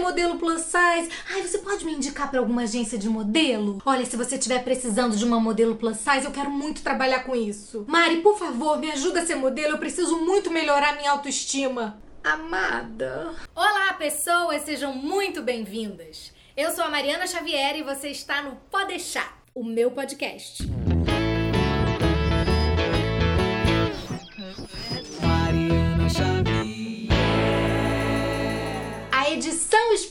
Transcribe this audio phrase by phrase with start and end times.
[0.00, 1.10] modelo plus size.
[1.32, 3.80] Ai, você pode me indicar para alguma agência de modelo?
[3.84, 7.36] Olha, se você estiver precisando de uma modelo plus size, eu quero muito trabalhar com
[7.36, 7.84] isso.
[7.86, 9.74] Mari, por favor, me ajuda a ser modelo.
[9.74, 12.00] Eu preciso muito melhorar minha autoestima.
[12.22, 13.32] Amada.
[13.54, 16.32] Olá, pessoas, sejam muito bem-vindas.
[16.56, 20.68] Eu sou a Mariana Xavier e você está no Pode Deixar, o meu podcast.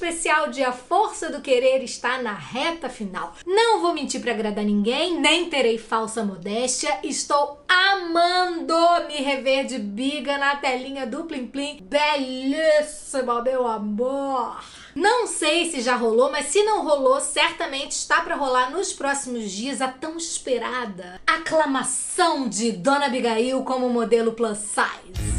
[0.10, 3.36] Especial de A Força do Querer está na reta final.
[3.45, 7.00] Não vou mentir para agradar ninguém, nem terei falsa modéstia.
[7.04, 8.76] Estou amando
[9.08, 11.77] me rever de biga na telinha do Plim Plim.
[11.81, 14.64] Belíssima, meu amor!
[14.95, 19.52] Não sei se já rolou, mas se não rolou, certamente está para rolar nos próximos
[19.52, 25.38] dias a tão esperada aclamação de Dona Abigail como modelo plus size.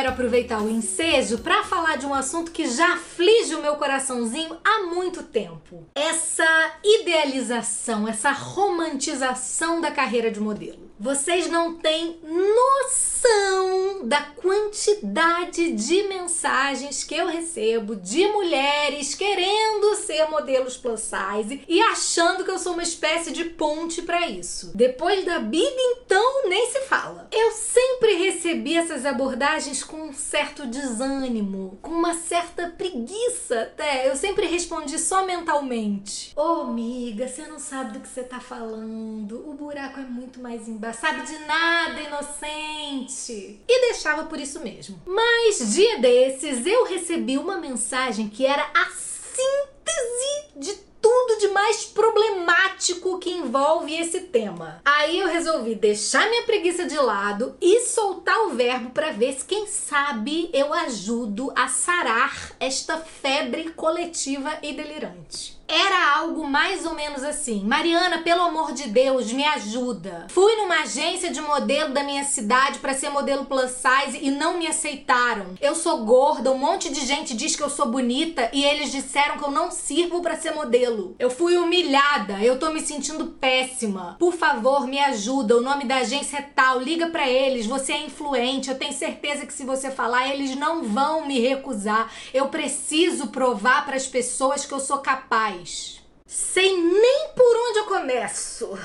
[0.00, 4.56] Quero aproveitar o ensejo para falar de um assunto que já aflige o meu coraçãozinho
[4.64, 5.86] há muito tempo.
[5.94, 10.90] Essa idealização, essa romantização da carreira de modelo.
[11.02, 20.28] Vocês não têm noção da quantidade de mensagens que eu recebo de mulheres querendo ser
[20.28, 24.72] modelos plus size e achando que eu sou uma espécie de ponte para isso.
[24.74, 27.28] Depois da Big, então, nem se fala.
[27.32, 34.08] Eu sempre recebi essas abordagens com um certo desânimo, com uma certa preguiça até.
[34.08, 36.32] Eu sempre respondi só mentalmente.
[36.36, 39.50] Ô, oh, amiga, você não sabe do que você tá falando.
[39.50, 43.60] O buraco é muito mais sabe de nada, inocente.
[43.66, 45.00] E deixava por isso mesmo.
[45.04, 51.84] Mas dia desses eu recebi uma mensagem que era a síntese de tudo de mais
[51.84, 54.80] problemático que envolve esse tema.
[54.84, 59.44] Aí eu resolvi deixar minha preguiça de lado e soltar o verbo para ver se
[59.44, 66.94] quem sabe eu ajudo a sarar esta febre coletiva e delirante era algo mais ou
[66.94, 70.26] menos assim: Mariana, pelo amor de Deus, me ajuda.
[70.28, 74.58] Fui numa agência de modelo da minha cidade para ser modelo plus size e não
[74.58, 75.54] me aceitaram.
[75.60, 79.38] Eu sou gorda, um monte de gente diz que eu sou bonita e eles disseram
[79.38, 81.14] que eu não sirvo para ser modelo.
[81.18, 84.16] Eu fui humilhada, eu tô me sentindo péssima.
[84.18, 85.56] Por favor, me ajuda.
[85.56, 87.66] O nome da agência é tal, liga para eles.
[87.66, 88.70] Você é influente.
[88.70, 92.10] Eu tenho certeza que se você falar, eles não vão me recusar.
[92.34, 96.00] Eu preciso provar para as pessoas que eu sou capaz mais.
[96.26, 98.78] Sei nem por onde eu começo.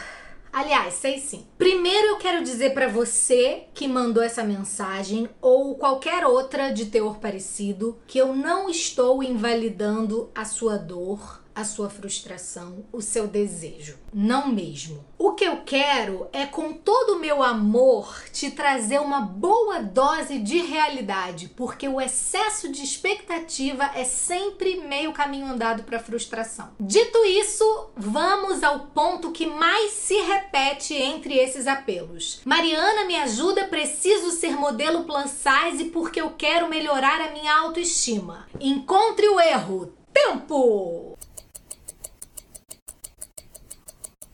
[0.52, 1.46] Aliás, sei sim.
[1.58, 7.18] Primeiro eu quero dizer para você que mandou essa mensagem ou qualquer outra de teor
[7.18, 13.98] parecido que eu não estou invalidando a sua dor a sua frustração, o seu desejo.
[14.14, 15.06] Não mesmo.
[15.18, 20.38] O que eu quero é, com todo o meu amor, te trazer uma boa dose
[20.40, 26.72] de realidade, porque o excesso de expectativa é sempre meio caminho andado para frustração.
[26.80, 32.42] Dito isso, vamos ao ponto que mais se repete entre esses apelos.
[32.44, 38.46] Mariana, me ajuda, preciso ser modelo plus size porque eu quero melhorar a minha autoestima.
[38.60, 39.94] Encontre o erro.
[40.14, 41.15] Tempo!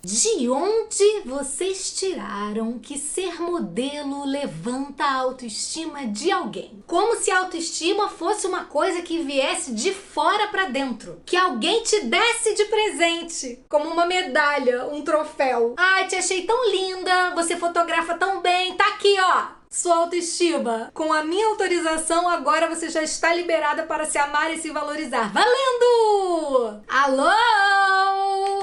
[0.03, 6.84] De onde vocês tiraram que ser modelo levanta a autoestima de alguém?
[6.88, 11.84] Como se a autoestima fosse uma coisa que viesse de fora para dentro, que alguém
[11.84, 15.75] te desse de presente, como uma medalha, um troféu.
[15.78, 20.91] Ai, te achei tão linda, você fotografa tão bem, tá aqui, ó sua autoestima.
[20.94, 25.31] Com a minha autorização, agora você já está liberada para se amar e se valorizar.
[25.31, 26.83] Valendo!
[26.89, 28.61] Alô!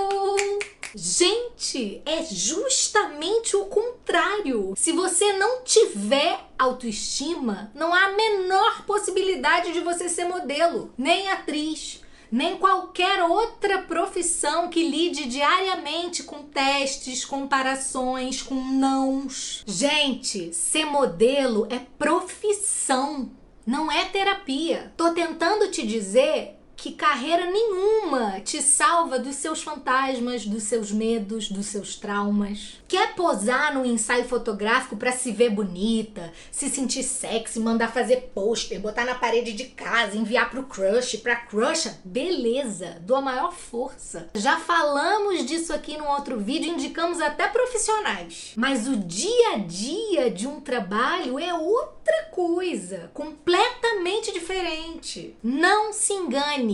[1.01, 4.75] Gente, é justamente o contrário.
[4.77, 11.31] Se você não tiver autoestima, não há a menor possibilidade de você ser modelo, nem
[11.31, 12.01] atriz
[12.31, 19.65] nem qualquer outra profissão que lide diariamente com testes, comparações, com nãos.
[19.67, 23.31] Gente, ser modelo é profissão,
[23.67, 24.93] não é terapia.
[24.95, 31.51] Tô tentando te dizer que carreira nenhuma te salva dos seus fantasmas, dos seus medos,
[31.51, 32.79] dos seus traumas.
[32.87, 38.81] Quer posar no ensaio fotográfico para se ver bonita, se sentir sexy, mandar fazer pôster,
[38.81, 41.91] botar na parede de casa, enviar pro crush, pra crush?
[42.05, 44.31] Beleza, dou a maior força.
[44.35, 48.53] Já falamos disso aqui num outro vídeo, indicamos até profissionais.
[48.55, 55.37] Mas o dia a dia de um trabalho é outra coisa, completamente diferente.
[55.43, 56.68] Não se engane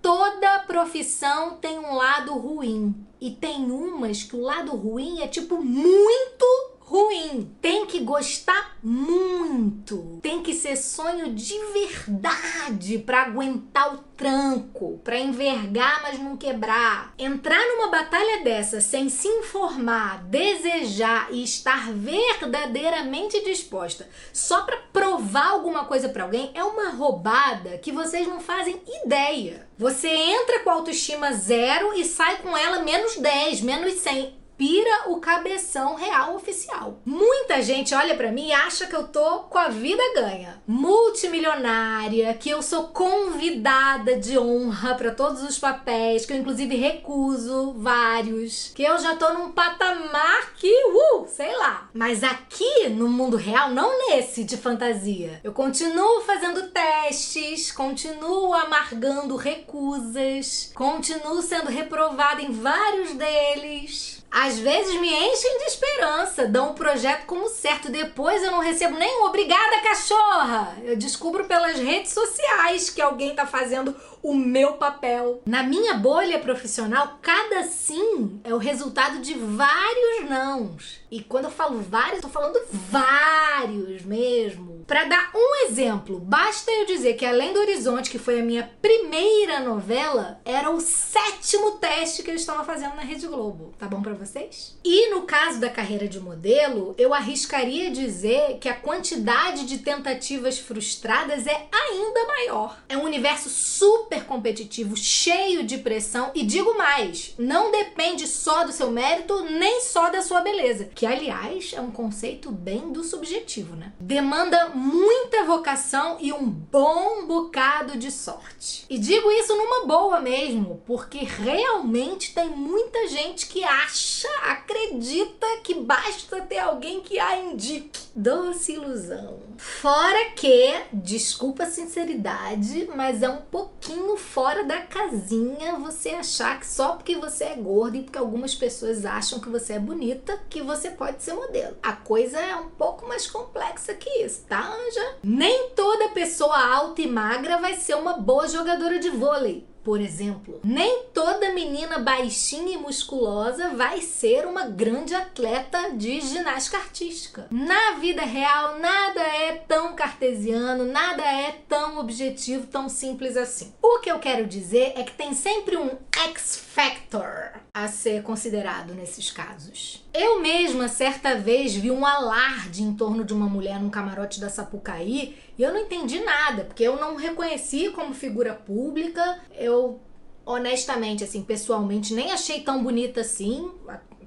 [0.00, 2.94] Toda profissão tem um lado ruim.
[3.20, 7.50] E tem umas que o lado ruim é tipo muito ruim.
[7.60, 10.18] Tem que gostar muito.
[10.22, 17.14] Tem que ser sonho de verdade para aguentar o tranco, para envergar, mas não quebrar.
[17.18, 25.48] Entrar numa batalha dessa sem se informar, desejar e estar verdadeiramente disposta só para provar
[25.48, 29.66] alguma coisa para alguém é uma roubada que vocês não fazem ideia.
[29.78, 35.20] Você entra com autoestima zero e sai com ela menos 10, menos 100 pira o
[35.20, 36.98] cabeção real oficial.
[37.04, 42.34] Muita gente olha para mim e acha que eu tô com a vida ganha, multimilionária,
[42.34, 48.72] que eu sou convidada de honra para todos os papéis, que eu inclusive recuso vários,
[48.74, 51.88] que eu já tô num patamar que, uh, sei lá.
[51.92, 55.40] Mas aqui no mundo real, não nesse de fantasia.
[55.42, 65.00] Eu continuo fazendo testes, continuo amargando recusas, continuo sendo reprovada em vários deles às vezes
[65.00, 69.80] me enchem de esperança, dão um projeto como certo, depois eu não recebo nenhum obrigada
[69.80, 70.76] cachorra.
[70.82, 75.40] Eu descubro pelas redes sociais que alguém tá fazendo o meu papel.
[75.46, 80.98] Na minha bolha profissional, cada sim é o resultado de vários nãos.
[81.08, 84.73] E quando eu falo vários, eu tô falando vários mesmo.
[84.86, 88.70] Para dar um exemplo, basta eu dizer que Além do Horizonte, que foi a minha
[88.80, 93.74] primeira novela, era o sétimo teste que eu estava fazendo na Rede Globo.
[93.76, 94.78] Tá bom para vocês?
[94.84, 100.58] E no caso da carreira de modelo, eu arriscaria dizer que a quantidade de tentativas
[100.58, 102.78] frustradas é ainda maior.
[102.88, 108.72] É um universo super competitivo, cheio de pressão e digo mais, não depende só do
[108.72, 113.74] seu mérito nem só da sua beleza, que aliás é um conceito bem do subjetivo,
[113.74, 113.92] né?
[113.98, 118.84] Demanda muita vocação e um bom bocado de sorte.
[118.90, 125.74] E digo isso numa boa mesmo, porque realmente tem muita gente que acha, acredita que
[125.74, 128.03] basta ter alguém que a indique.
[128.16, 129.40] Doce ilusão.
[129.56, 136.66] Fora que, desculpa a sinceridade, mas é um pouquinho fora da casinha você achar que
[136.66, 140.62] só porque você é gorda e porque algumas pessoas acham que você é bonita, que
[140.62, 141.76] você pode ser modelo.
[141.82, 145.16] A coisa é um pouco mais complexa que isso, tá, Anja?
[145.22, 150.58] Nem toda pessoa alta e magra vai ser uma boa jogadora de vôlei por exemplo.
[150.64, 157.46] Nem toda menina baixinha e musculosa vai ser uma grande atleta de ginástica artística.
[157.50, 163.72] Na vida real, nada é tão cartesiano, nada é tão objetivo, tão simples assim.
[163.82, 168.94] O que eu quero dizer é que tem sempre um X factor a ser considerado
[168.94, 170.04] nesses casos.
[170.12, 174.48] Eu mesma certa vez vi um alarde em torno de uma mulher num camarote da
[174.48, 179.40] Sapucaí e eu não entendi nada, porque eu não reconheci como figura pública.
[179.56, 180.00] Eu
[180.46, 183.70] honestamente assim, pessoalmente nem achei tão bonita assim,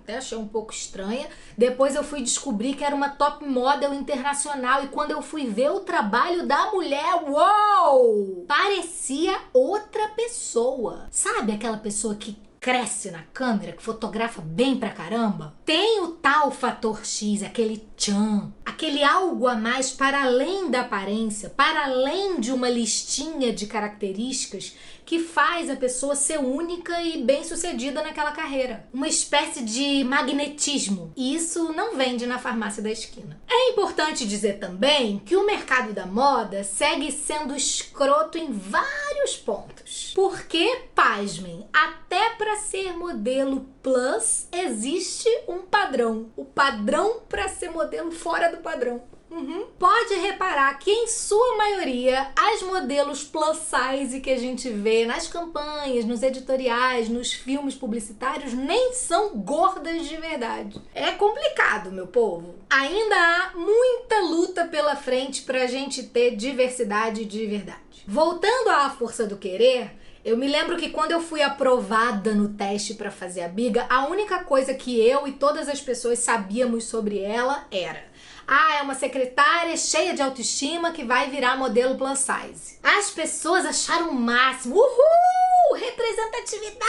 [0.08, 1.28] até achei um pouco estranha.
[1.58, 5.70] Depois eu fui descobrir que era uma top model internacional e quando eu fui ver
[5.70, 8.46] o trabalho da mulher, uou!
[8.48, 11.08] Parecia outra pessoa.
[11.12, 16.52] Sabe aquela pessoa que cresce na câmera, que fotografa bem pra caramba, tem o tal
[16.52, 22.52] fator X, aquele tchan, aquele algo a mais para além da aparência, para além de
[22.52, 28.86] uma listinha de características que faz a pessoa ser única e bem-sucedida naquela carreira.
[28.94, 31.12] Uma espécie de magnetismo.
[31.16, 33.40] E isso não vende na farmácia da esquina.
[33.50, 40.12] É importante dizer também que o mercado da moda segue sendo escroto em vários pontos.
[40.14, 42.07] Porque, pasmem, até
[42.38, 46.32] para ser modelo plus existe um padrão.
[46.36, 49.02] O padrão para ser modelo fora do padrão.
[49.30, 49.68] Uhum.
[49.78, 55.28] Pode reparar que, em sua maioria, as modelos plus size que a gente vê nas
[55.28, 60.82] campanhas, nos editoriais, nos filmes publicitários, nem são gordas de verdade.
[60.96, 62.56] É complicado, meu povo.
[62.70, 68.06] Ainda há muita luta pela frente para a gente ter diversidade de verdade.
[68.08, 69.92] Voltando à força do querer,
[70.24, 74.08] eu me lembro que quando eu fui aprovada no teste para fazer a biga, a
[74.08, 78.06] única coisa que eu e todas as pessoas sabíamos sobre ela era
[78.48, 82.80] ah, é uma secretária cheia de autoestima que vai virar modelo plus size.
[82.82, 84.76] As pessoas acharam o máximo.
[84.76, 85.47] Uhul!
[85.76, 86.86] Representatividade!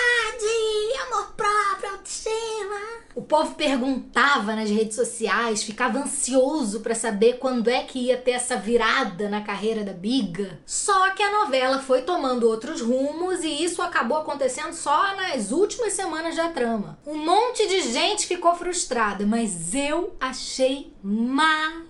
[1.06, 2.98] Amor próprio, autoestima!
[3.14, 8.30] O povo perguntava nas redes sociais, ficava ansioso para saber quando é que ia ter
[8.32, 10.60] essa virada na carreira da Biga.
[10.64, 15.94] Só que a novela foi tomando outros rumos e isso acabou acontecendo só nas últimas
[15.94, 16.98] semanas da trama.
[17.04, 21.87] Um monte de gente ficou frustrada, mas eu achei maravilhoso.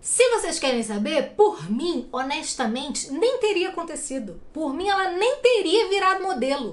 [0.00, 4.40] Se vocês querem saber, por mim, honestamente, nem teria acontecido.
[4.52, 5.88] Por mim, ela nem teria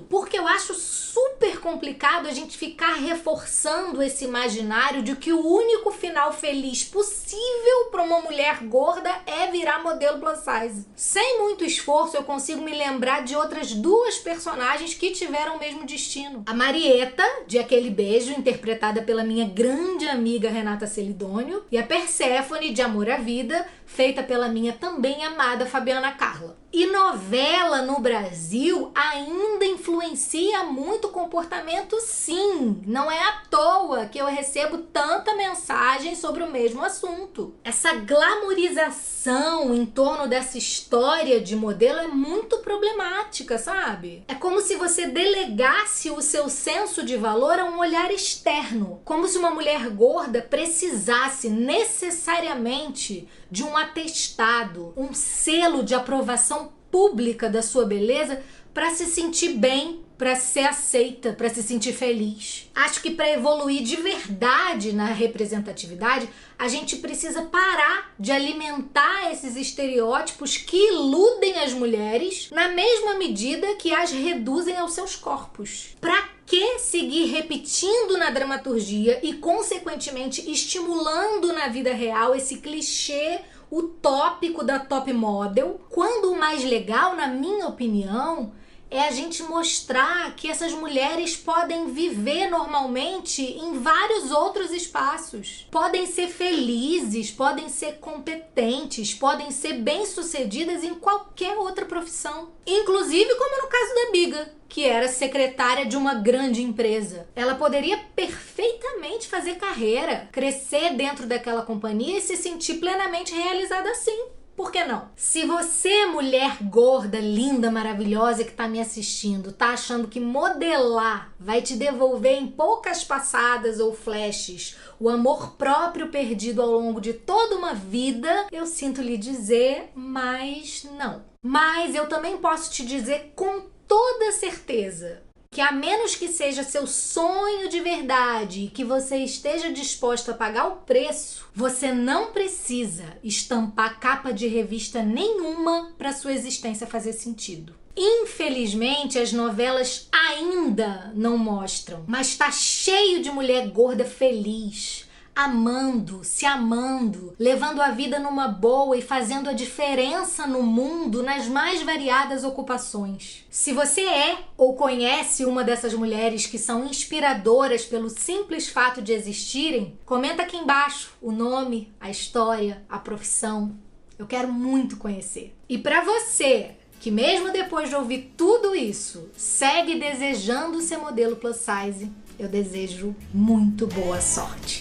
[0.09, 5.91] Porque eu acho super complicado a gente ficar reforçando esse imaginário de que o único
[5.91, 10.85] final feliz possível para uma mulher gorda é virar modelo plus size.
[10.95, 15.85] Sem muito esforço, eu consigo me lembrar de outras duas personagens que tiveram o mesmo
[15.85, 16.43] destino.
[16.45, 22.71] A Marieta, de Aquele Beijo, interpretada pela minha grande amiga Renata Celidônio, e a Perséfone,
[22.71, 26.61] de Amor à Vida, feita pela minha também amada Fabiana Carla.
[26.73, 32.81] E novela no Brasil ainda influencia muito o comportamento, sim.
[32.87, 37.53] Não é à toa que eu recebo tanta mensagem sobre o mesmo assunto.
[37.61, 44.23] Essa glamorização em torno dessa história de modelo é muito problemática, sabe?
[44.29, 49.27] É como se você delegasse o seu senso de valor a um olhar externo, como
[49.27, 57.61] se uma mulher gorda precisasse necessariamente de um atestado, um selo de aprovação pública da
[57.61, 58.41] sua beleza
[58.73, 62.69] para se sentir bem, para ser aceita, para se sentir feliz.
[62.75, 69.55] Acho que para evoluir de verdade na representatividade, a gente precisa parar de alimentar esses
[69.55, 75.95] estereótipos que iludem as mulheres na mesma medida que as reduzem aos seus corpos.
[75.99, 83.39] Para que seguir repetindo na dramaturgia e consequentemente estimulando na vida real esse clichê
[83.71, 88.51] o tópico da top model, quando o mais legal, na minha opinião,
[88.91, 95.65] é a gente mostrar que essas mulheres podem viver normalmente em vários outros espaços.
[95.71, 102.51] Podem ser felizes, podem ser competentes, podem ser bem-sucedidas em qualquer outra profissão.
[102.67, 107.27] Inclusive, como no caso da Biga, que era secretária de uma grande empresa.
[107.35, 114.40] Ela poderia perfeitamente fazer carreira, crescer dentro daquela companhia e se sentir plenamente realizada assim.
[114.61, 115.09] Por que não?
[115.15, 121.63] Se você, mulher gorda, linda, maravilhosa que tá me assistindo, tá achando que modelar vai
[121.63, 127.55] te devolver em poucas passadas ou flashes o amor próprio perdido ao longo de toda
[127.55, 131.23] uma vida, eu sinto lhe dizer, mas não.
[131.41, 136.87] Mas eu também posso te dizer com toda certeza que a menos que seja seu
[136.87, 143.03] sonho de verdade e que você esteja disposto a pagar o preço, você não precisa
[143.21, 147.75] estampar capa de revista nenhuma para sua existência fazer sentido.
[147.97, 155.05] Infelizmente, as novelas ainda não mostram, mas está cheio de mulher gorda feliz,
[155.35, 161.47] amando, se amando, levando a vida numa boa e fazendo a diferença no mundo nas
[161.47, 163.45] mais variadas ocupações.
[163.49, 169.13] Se você é ou conhece uma dessas mulheres que são inspiradoras pelo simples fato de
[169.13, 173.75] existirem, comenta aqui embaixo o nome, a história, a profissão.
[174.17, 175.55] Eu quero muito conhecer.
[175.67, 181.57] E para você que mesmo depois de ouvir tudo isso, segue desejando ser modelo plus
[181.57, 184.80] size, eu desejo muito boa sorte.